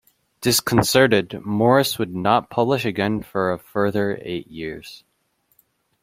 [0.41, 5.03] Disconcerted, Morris would not publish again for a further eight years.